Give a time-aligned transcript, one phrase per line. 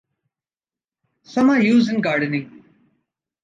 [1.21, 2.63] Some are used in gardening.